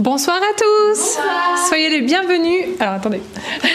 [0.00, 1.18] Bonsoir à tous.
[1.68, 2.68] Soyez les bienvenus.
[2.80, 3.20] Alors attendez.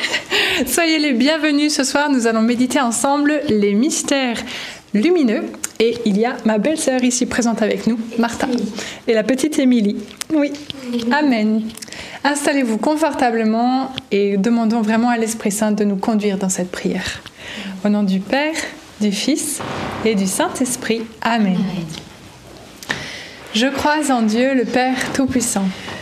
[0.66, 1.76] Soyez les bienvenus.
[1.76, 4.38] Ce soir, nous allons méditer ensemble les mystères
[4.96, 5.44] lumineux.
[5.78, 8.48] Et il y a ma belle-sœur ici présente avec nous, Martha,
[9.08, 9.98] et la petite Émilie.
[10.34, 10.52] Oui.
[11.12, 11.62] Amen.
[12.24, 17.22] Installez-vous confortablement et demandons vraiment à l'Esprit Saint de nous conduire dans cette prière.
[17.86, 18.56] Au nom du Père,
[19.00, 19.60] du Fils
[20.04, 21.04] et du Saint-Esprit.
[21.22, 21.60] Amen.
[23.54, 25.66] Je crois en Dieu, le Père Tout-Puissant,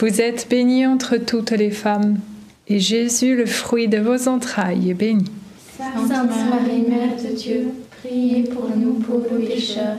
[0.00, 2.18] Vous êtes bénie entre toutes les femmes,
[2.68, 5.24] et Jésus, le fruit de vos entrailles, est béni.
[5.76, 9.96] Sainte Marie, Mère de Dieu, priez pour nous pauvres pécheurs,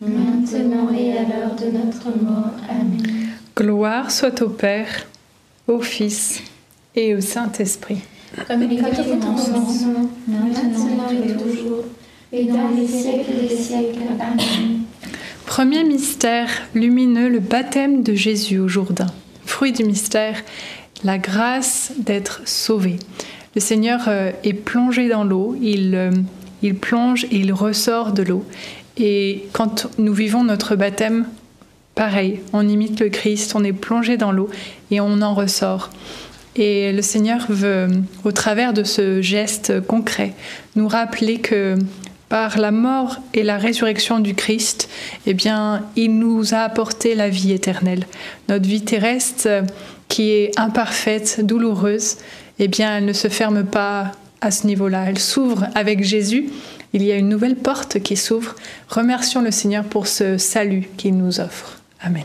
[0.00, 2.50] maintenant et à l'heure de notre mort.
[2.68, 3.28] Amen.
[3.56, 5.06] Gloire soit au Père,
[5.68, 6.42] au Fils
[6.96, 7.98] et au Saint-Esprit.
[8.48, 11.84] Comme il était au commencement, maintenant et toujours,
[12.32, 14.00] et dans les siècles des siècles.
[14.18, 14.80] Amen.
[15.46, 19.06] Premier mystère lumineux, le baptême de Jésus au Jourdain
[19.66, 20.36] du mystère,
[21.04, 22.96] la grâce d'être sauvé.
[23.54, 26.10] Le Seigneur euh, est plongé dans l'eau, il, euh,
[26.62, 28.44] il plonge et il ressort de l'eau.
[28.96, 31.26] Et quand nous vivons notre baptême,
[31.94, 34.48] pareil, on imite le Christ, on est plongé dans l'eau
[34.90, 35.90] et on en ressort.
[36.56, 37.88] Et le Seigneur veut,
[38.24, 40.34] au travers de ce geste concret,
[40.76, 41.76] nous rappeler que
[42.28, 44.88] par la mort et la résurrection du Christ,
[45.26, 48.06] eh bien, il nous a apporté la vie éternelle.
[48.48, 49.64] Notre vie terrestre,
[50.08, 52.16] qui est imparfaite, douloureuse,
[52.58, 55.04] eh bien, elle ne se ferme pas à ce niveau-là.
[55.08, 56.50] Elle s'ouvre avec Jésus.
[56.92, 58.54] Il y a une nouvelle porte qui s'ouvre.
[58.88, 61.80] Remercions le Seigneur pour ce salut qu'il nous offre.
[62.00, 62.24] Amen.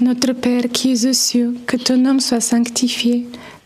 [0.00, 3.26] Notre Père qui es aux cieux, que ton nom soit sanctifié,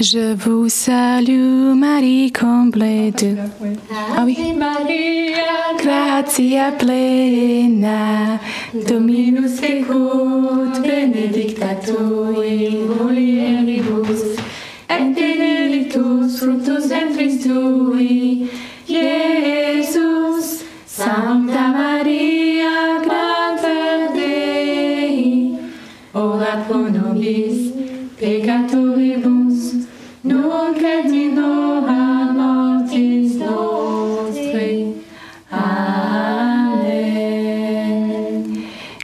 [0.00, 3.36] Je vous salue Marie, comblée de...
[4.16, 4.36] Ah oui.
[4.56, 8.40] Maria, Gratia plena,
[8.88, 11.92] Dominus tecum, benedicta tu
[12.42, 14.36] in mulieribus,
[14.88, 18.48] et benedictus fructus ventris tui,
[18.88, 20.62] Iesus.
[20.86, 25.54] Sancta Maria, Mater Dei,
[26.14, 27.72] ora pro nobis
[28.18, 28.81] peccatoribus,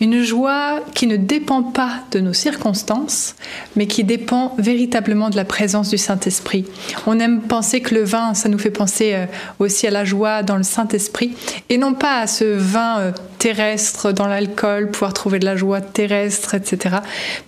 [0.00, 3.34] Une joie qui ne dépend pas de nos circonstances,
[3.74, 6.64] mais qui dépend véritablement de la présence du Saint-Esprit.
[7.06, 9.26] On aime penser que le vin, ça nous fait penser euh,
[9.58, 11.32] aussi à la joie dans le Saint-Esprit,
[11.68, 15.80] et non pas à ce vin euh, terrestre dans l'alcool, pouvoir trouver de la joie
[15.80, 16.96] terrestre, etc.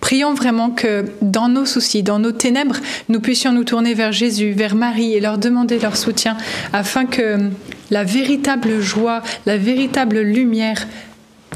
[0.01, 2.77] Prions vraiment que dans nos soucis, dans nos ténèbres,
[3.07, 6.35] nous puissions nous tourner vers Jésus, vers Marie, et leur demander leur soutien,
[6.73, 7.49] afin que
[7.91, 10.87] la véritable joie, la véritable lumière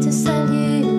[0.00, 0.89] Je te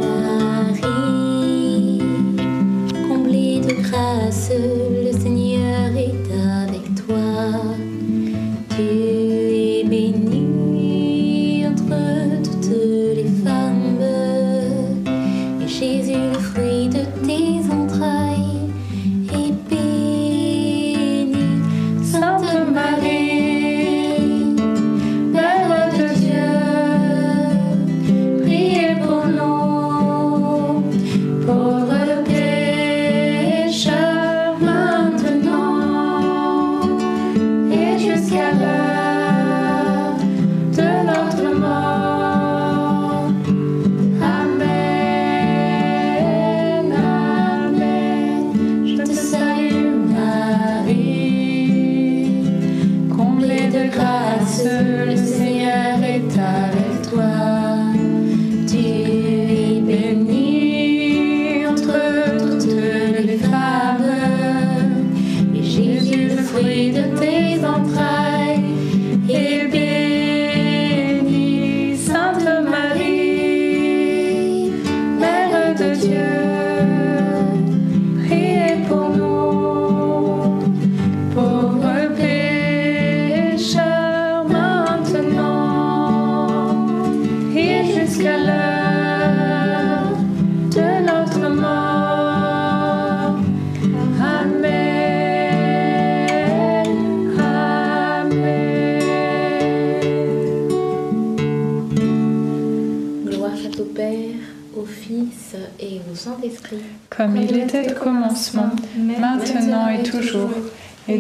[53.92, 55.11] comblée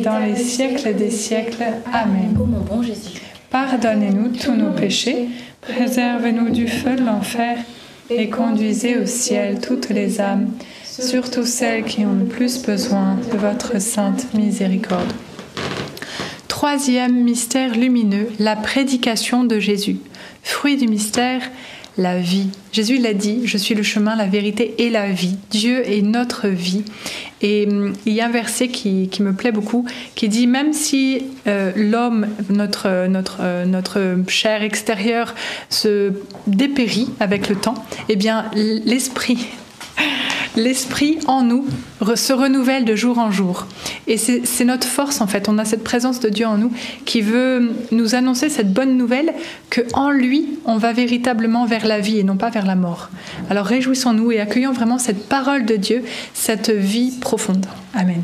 [0.01, 1.63] dans les siècles des siècles.
[1.91, 2.35] Amen.
[2.39, 5.27] Ô mon bon Jésus, Pardonnez-nous tous nos péchés,
[5.59, 7.57] préservez-nous du feu de l'enfer,
[8.09, 10.51] et conduisez au ciel toutes les âmes,
[10.85, 15.11] surtout celles qui ont le plus besoin de votre sainte miséricorde.
[16.47, 19.97] Troisième mystère lumineux, la prédication de Jésus.
[20.43, 21.41] Fruit du mystère,
[21.97, 22.47] la vie.
[22.71, 25.35] Jésus l'a dit, je suis le chemin, la vérité et la vie.
[25.49, 26.85] Dieu est notre vie.
[27.41, 30.73] Et hum, il y a un verset qui, qui me plaît beaucoup, qui dit, même
[30.73, 35.35] si euh, l'homme, notre, notre, euh, notre chair extérieure,
[35.69, 36.13] se
[36.47, 37.75] dépérit avec le temps,
[38.09, 39.47] eh bien l'esprit
[40.55, 41.65] l'esprit en nous
[42.15, 43.67] se renouvelle de jour en jour.
[44.07, 45.49] Et c'est notre force en fait.
[45.49, 46.71] On a cette présence de Dieu en nous
[47.05, 49.33] qui veut nous annoncer cette bonne nouvelle
[49.69, 53.09] que en lui on va véritablement vers la vie et non pas vers la mort.
[53.49, 56.03] Alors réjouissons-nous et accueillons vraiment cette parole de Dieu,
[56.33, 57.65] cette vie profonde.
[57.93, 58.23] Amen.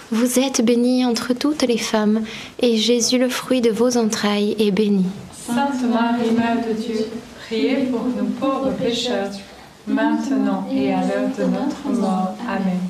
[0.13, 2.23] Vous êtes bénie entre toutes les femmes,
[2.61, 5.05] et Jésus, le fruit de vos entrailles, est béni.
[5.31, 7.05] Sainte Marie, Mère de Dieu,
[7.45, 9.31] priez pour nous pauvres pécheurs,
[9.87, 12.35] maintenant et à l'heure de notre mort.
[12.45, 12.81] Amen.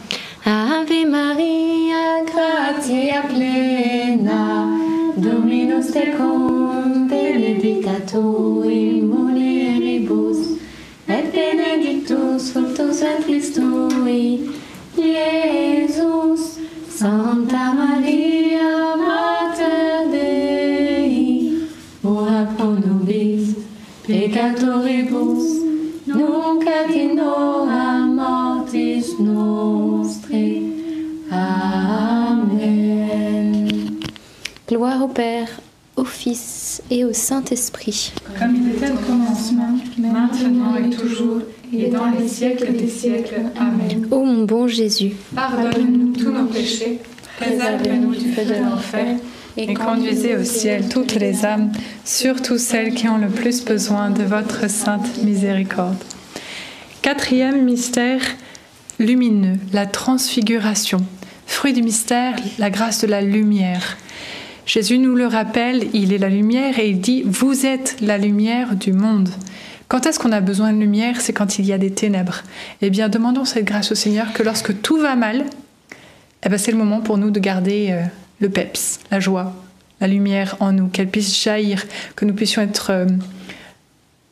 [0.44, 4.66] Ave Maria, gratia plena,
[5.16, 10.58] Dominus tecum, benedicta tui mulieribus,
[11.08, 14.50] et benedictus fructus ventris tui,
[14.98, 16.51] Iesus.
[17.02, 21.66] Santa Maria, Mater Dei,
[22.04, 23.56] ora pro nobis
[24.06, 25.44] peccatoribus,
[26.06, 30.44] nunc et in hora mortis nostre.
[31.32, 32.78] Amen.
[34.68, 35.60] Gloire au Père,
[35.96, 38.14] au Fils et au Saint-Esprit.
[38.38, 41.42] Comme il était au commencement, maintenant et toujours,
[41.74, 43.42] et dans les siècles des siècles.
[43.58, 44.08] Amen.
[44.12, 47.00] Ô mon bon Jésus, Pardonne-nous tous nos péchés,
[47.40, 49.18] préserve-nous du feu de l'enfer,
[49.58, 51.72] et conduisez au ciel toutes les âmes,
[52.06, 55.98] surtout celles qui ont le plus besoin de votre sainte miséricorde.
[57.02, 58.22] Quatrième mystère
[59.00, 61.00] lumineux, la transfiguration.
[61.48, 63.98] Fruit du mystère, la grâce de la lumière.
[64.66, 68.76] Jésus nous le rappelle, il est la lumière et il dit, vous êtes la lumière
[68.76, 69.30] du monde.
[69.92, 71.20] Quand est-ce qu'on a besoin de lumière?
[71.20, 72.44] C'est quand il y a des ténèbres.
[72.82, 75.44] Eh bien, demandons cette grâce au Seigneur que lorsque tout va mal,
[76.46, 78.02] eh ben, c'est le moment pour nous de garder euh,
[78.40, 79.54] le peps, la joie,
[80.00, 81.84] la lumière en nous, qu'elle puisse jaillir,
[82.16, 83.06] que nous puissions être, euh,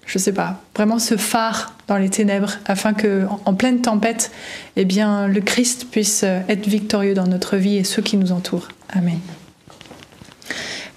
[0.05, 4.31] je sais pas, vraiment ce phare dans les ténèbres, afin que, en, en pleine tempête,
[4.77, 8.31] eh bien, le Christ puisse euh, être victorieux dans notre vie et ceux qui nous
[8.31, 8.69] entourent.
[8.93, 9.19] Amen.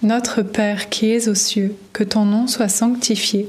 [0.04, 3.48] Notre Père qui es aux cieux, que ton nom soit sanctifié,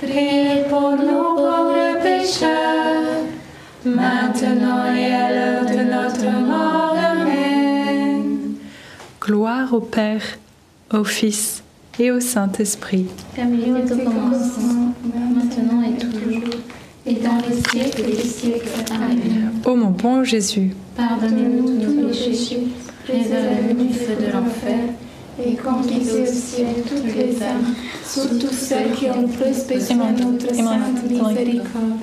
[0.00, 3.24] priez pour nous pauvres pécheurs,
[3.84, 6.96] maintenant et à l'heure de notre mort.
[6.96, 8.54] Amen.
[9.20, 10.22] Gloire au Père,
[10.92, 11.62] au Fils
[11.98, 13.06] et au Saint-Esprit.
[13.36, 14.94] Comme il est au commencement,
[15.34, 16.50] maintenant et toujours,
[17.06, 18.68] et dans les siècles des siècles.
[18.90, 19.52] Amen.
[19.64, 22.68] Ô mon bon Jésus, Pardonnez-nous tous nos péchés,
[23.04, 24.78] préservez-nous du feu de l'enfer,
[25.38, 30.22] et conduisez au ciel toutes les âmes, surtout celles qui ont le plus besoin de
[30.24, 32.00] notre sainte miséricorde.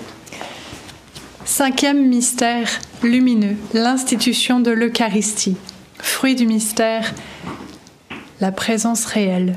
[1.45, 2.69] Cinquième mystère
[3.03, 5.57] lumineux, l'institution de l'Eucharistie.
[5.99, 7.13] Fruit du mystère,
[8.41, 9.55] la présence réelle.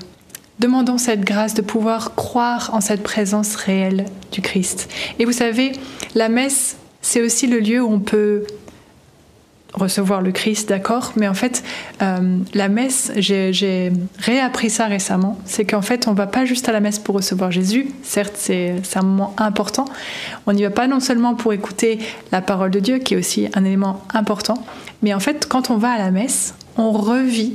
[0.59, 4.89] Demandons cette grâce de pouvoir croire en cette présence réelle du Christ.
[5.19, 5.73] Et vous savez,
[6.15, 8.45] la messe, c'est aussi le lieu où on peut
[9.75, 11.63] recevoir le Christ, d'accord, mais en fait,
[12.03, 16.73] euh, la messe, j'ai réappris ça récemment, c'est qu'en fait, on va pas juste à
[16.73, 19.85] la messe pour recevoir Jésus, certes, c'est un moment important,
[20.47, 21.99] on n'y va pas non seulement pour écouter
[22.33, 24.63] la parole de Dieu, qui est aussi un élément important,
[25.03, 27.55] mais en fait, quand on va à la messe, on revit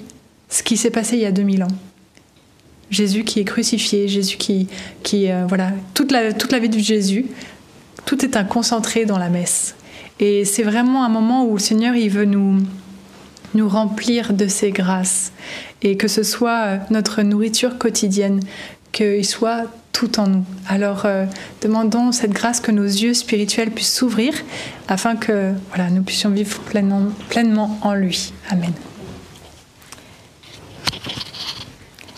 [0.50, 1.68] ce qui s'est passé il y a 2000 ans.
[2.92, 4.68] Jésus qui est crucifié, Jésus qui,
[5.04, 7.26] qui euh, voilà, toute la, toute la vie de Jésus,
[8.06, 9.76] tout est un concentré dans la messe.
[10.20, 12.60] Et c'est vraiment un moment où le Seigneur, veut nous,
[13.54, 15.32] nous remplir de ses grâces.
[15.82, 18.40] Et que ce soit euh, notre nourriture quotidienne,
[18.92, 20.46] qu'il soit tout en nous.
[20.68, 21.26] Alors, euh,
[21.62, 24.34] demandons cette grâce que nos yeux spirituels puissent s'ouvrir
[24.88, 26.60] afin que voilà, nous puissions vivre
[27.30, 28.34] pleinement en lui.
[28.50, 28.74] Amen.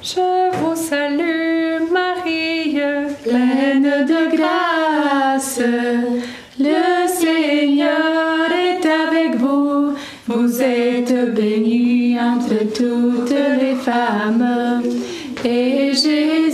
[0.00, 2.78] Je vous salue, Marie,
[3.24, 5.60] pleine de grâce.
[6.58, 9.94] Le Seigneur est avec vous.
[10.28, 13.30] Vous êtes bénie entre toutes
[13.60, 14.82] les femmes.
[15.44, 16.47] Et Jésus,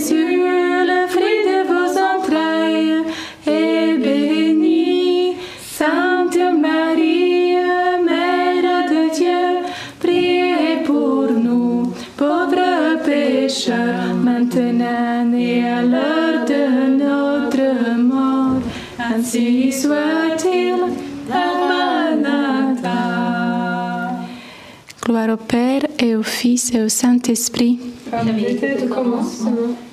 [25.05, 27.77] Gloire au Père et au Fils et au Saint-Esprit.
[28.09, 29.51] Comme il était au commencement,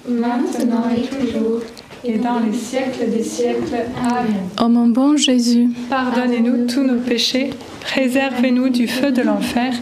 [0.09, 1.61] maintenant et toujours,
[2.03, 3.75] et dans les siècles des siècles.
[4.03, 4.49] Amen.
[4.59, 7.51] Ô mon bon Jésus, Pardonnez-nous tous nos péchés,
[7.83, 9.75] préservez-nous du feu de l'enfer,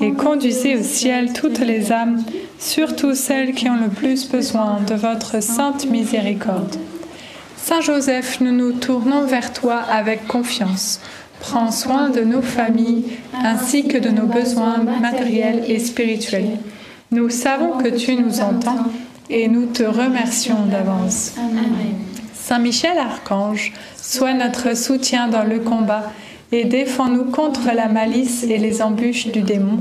[0.00, 2.24] et conduisez au ciel toutes les âmes,
[2.58, 6.74] surtout celles qui ont le plus besoin de votre sainte miséricorde.
[7.56, 11.00] Saint Joseph, nous nous tournons vers toi avec confiance.
[11.40, 16.58] Prends soin de nos familles ainsi que de nos besoins matériels et spirituels.
[17.10, 18.86] Nous savons que tu nous entends
[19.30, 21.32] et nous te remercions d'avance.
[22.34, 26.12] Saint Michel Archange, sois notre soutien dans le combat
[26.52, 29.78] et défends-nous contre la malice et les embûches du démon.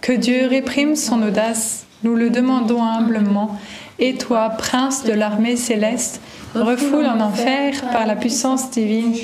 [0.00, 3.56] Que Dieu réprime son audace, nous le demandons humblement.
[3.98, 6.20] Et toi, prince de l'armée céleste,
[6.54, 9.14] refoule en enfer par la puissance divine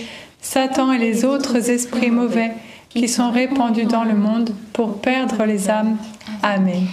[0.42, 2.52] Satan et les autres esprits mauvais
[2.90, 5.96] qui sont répandus dans le monde pour perdre les âmes.
[6.42, 6.84] Amen.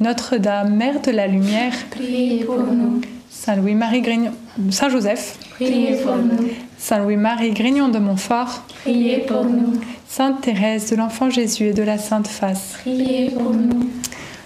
[0.00, 3.00] Notre-Dame, Mère de la Lumière, Priez pour nous.
[3.30, 4.32] Saint Louis-Marie Grignon,
[4.70, 6.50] Saint Joseph, Priez pour nous.
[6.76, 9.80] Saint Louis-Marie Grignon de Montfort, Priez pour nous.
[10.08, 13.88] Sainte Thérèse de l'Enfant Jésus et de la Sainte Face, Priez pour nous.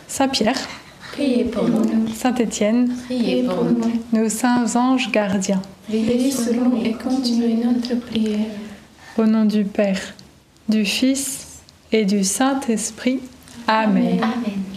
[0.09, 0.59] Saint Pierre,
[1.13, 2.09] Priez pour nous.
[2.15, 3.91] Saint Étienne, Priez pour nous.
[4.13, 8.47] nos saints anges gardiens, Veillez selon et continuez notre prière.
[9.17, 10.15] au nom du Père,
[10.69, 11.61] du Fils
[11.93, 13.21] et du Saint-Esprit.
[13.69, 14.19] Amen.
[14.21, 14.76] Amen.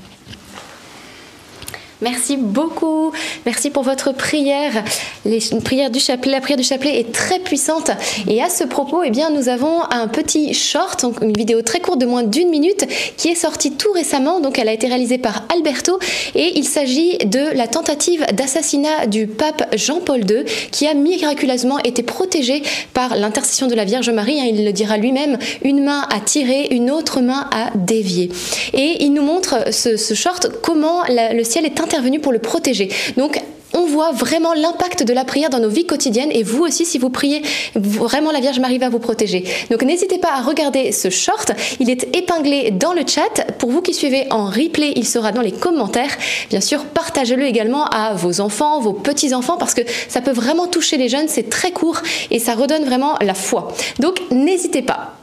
[2.01, 3.12] Merci beaucoup.
[3.45, 4.83] Merci pour votre prière.
[5.25, 7.91] La prière du chapelet est très puissante.
[8.27, 11.81] Et à ce propos, eh bien, nous avons un petit short, donc une vidéo très
[11.81, 12.85] courte de moins d'une minute,
[13.17, 14.39] qui est sortie tout récemment.
[14.39, 15.99] Donc, elle a été réalisée par Alberto.
[16.35, 22.01] Et il s'agit de la tentative d'assassinat du pape Jean-Paul II, qui a miraculeusement été
[22.01, 24.38] protégé par l'intercession de la Vierge Marie.
[24.38, 25.38] il le dira lui-même.
[25.63, 28.31] Une main a tiré, une autre main a dévié.
[28.73, 32.89] Et il nous montre ce, short comment le ciel est intervenu pour le protéger.
[33.17, 33.41] Donc,
[33.73, 36.97] on voit vraiment l'impact de la prière dans nos vies quotidiennes et vous aussi, si
[36.97, 37.41] vous priez,
[37.75, 39.43] vraiment la Vierge Marie va vous protéger.
[39.69, 43.45] Donc n'hésitez pas à regarder ce short, il est épinglé dans le chat.
[43.60, 46.17] Pour vous qui suivez en replay, il sera dans les commentaires.
[46.49, 50.97] Bien sûr, partagez-le également à vos enfants, vos petits-enfants, parce que ça peut vraiment toucher
[50.97, 53.71] les jeunes, c'est très court et ça redonne vraiment la foi.
[53.99, 55.18] Donc n'hésitez pas.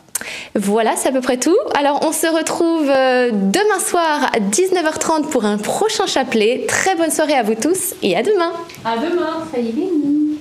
[0.55, 1.57] Voilà, c'est à peu près tout.
[1.79, 6.65] Alors, on se retrouve euh, demain soir à 19h30 pour un prochain chapelet.
[6.67, 8.53] Très bonne soirée à vous tous et à demain.
[8.85, 9.45] À demain.
[9.53, 10.39] Soyez bénis.